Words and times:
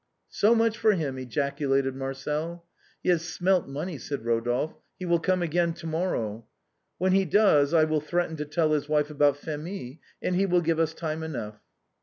"So 0.41 0.55
much 0.55 0.79
for 0.79 0.93
him!" 0.93 1.19
ejaculated 1.19 1.95
Marcel." 1.95 2.65
He 3.03 3.09
has 3.09 3.21
smelt 3.21 3.67
money," 3.67 3.99
said 3.99 4.23
Eodolphe;" 4.23 4.73
he 4.97 5.05
will 5.05 5.19
come 5.19 5.43
again 5.43 5.73
to 5.73 5.85
morrow." 5.85 6.47
"When 6.97 7.11
he 7.11 7.23
does, 7.23 7.71
I 7.71 7.83
will 7.83 8.01
threaten 8.01 8.35
to 8.37 8.45
tell 8.45 8.71
his 8.71 8.89
wife 8.89 9.11
about 9.11 9.35
Phémie, 9.39 9.99
and 10.19 10.35
he 10.35 10.47
will 10.47 10.61
give 10.61 10.79
us 10.79 10.95
time 10.95 11.21
enough." 11.21 11.59